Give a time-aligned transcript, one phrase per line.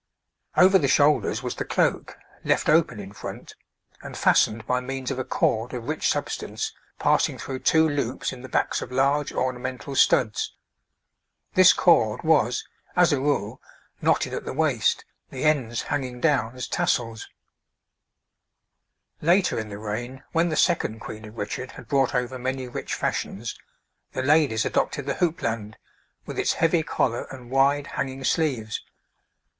[0.57, 3.53] Over the shoulders was the cloak, left open in front,
[4.01, 8.41] and fastened by means of a cord of rich substance passing through two loops in
[8.41, 10.55] the backs of large ornamental studs;
[11.53, 13.61] this cord was, as a rule,
[14.01, 17.27] knotted at the waist, the ends hanging down as tassels.
[19.21, 19.69] [Illustration: {Two types of dress for women}] Later in
[20.09, 23.55] the reign, when the second Queen of Richard had brought over many rich fashions,
[24.13, 25.75] the ladies adopted the houppelande,
[26.25, 28.81] with its heavy collar and wide, hanging sleeves.